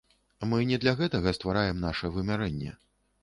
Мы 0.51 0.57
не 0.69 0.79
для 0.85 0.93
гэтага 1.01 1.33
ствараем 1.37 1.83
наша 1.85 2.11
вымярэнне. 2.17 2.73